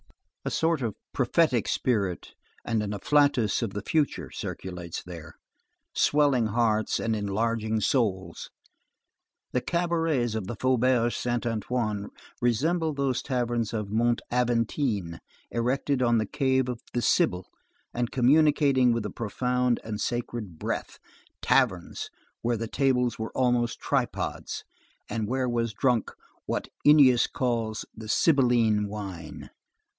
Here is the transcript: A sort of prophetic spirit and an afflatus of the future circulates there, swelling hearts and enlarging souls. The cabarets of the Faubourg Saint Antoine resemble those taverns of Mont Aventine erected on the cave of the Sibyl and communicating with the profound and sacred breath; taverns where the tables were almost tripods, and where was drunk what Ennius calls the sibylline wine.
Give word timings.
A 0.43 0.49
sort 0.49 0.81
of 0.81 0.95
prophetic 1.13 1.67
spirit 1.67 2.33
and 2.65 2.81
an 2.81 2.91
afflatus 2.93 3.61
of 3.61 3.73
the 3.75 3.83
future 3.83 4.31
circulates 4.31 5.03
there, 5.03 5.35
swelling 5.93 6.47
hearts 6.47 6.99
and 6.99 7.15
enlarging 7.15 7.79
souls. 7.79 8.49
The 9.51 9.61
cabarets 9.61 10.33
of 10.33 10.47
the 10.47 10.55
Faubourg 10.55 11.11
Saint 11.11 11.45
Antoine 11.45 12.09
resemble 12.41 12.95
those 12.95 13.21
taverns 13.21 13.71
of 13.71 13.91
Mont 13.91 14.23
Aventine 14.31 15.19
erected 15.51 16.01
on 16.01 16.17
the 16.17 16.25
cave 16.25 16.67
of 16.67 16.81
the 16.93 17.03
Sibyl 17.03 17.45
and 17.93 18.09
communicating 18.09 18.91
with 18.91 19.03
the 19.03 19.11
profound 19.11 19.79
and 19.83 20.01
sacred 20.01 20.57
breath; 20.57 20.97
taverns 21.43 22.09
where 22.41 22.57
the 22.57 22.67
tables 22.67 23.19
were 23.19 23.31
almost 23.37 23.79
tripods, 23.79 24.63
and 25.07 25.27
where 25.27 25.47
was 25.47 25.73
drunk 25.73 26.09
what 26.47 26.69
Ennius 26.83 27.27
calls 27.27 27.85
the 27.95 28.09
sibylline 28.09 28.87
wine. 28.87 29.51